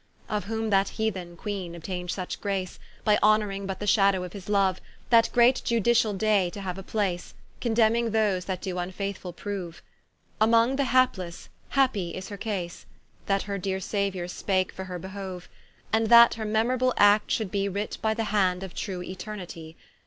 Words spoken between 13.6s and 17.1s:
Sauiour spake for her behoue; And that her memorable